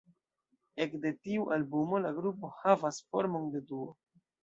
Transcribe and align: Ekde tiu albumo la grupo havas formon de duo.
Ekde 0.85 1.11
tiu 1.27 1.45
albumo 1.57 2.01
la 2.07 2.15
grupo 2.19 2.53
havas 2.65 3.01
formon 3.11 3.51
de 3.57 3.67
duo. 3.73 3.91